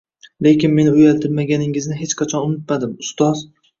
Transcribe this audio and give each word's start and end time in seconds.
Lekin 0.45 0.73
meni 0.77 0.93
uyaltirmaganingizni 0.95 1.99
hech 2.01 2.17
qachon 2.23 2.49
unutmadim, 2.51 2.97
ustoz! 3.09 3.45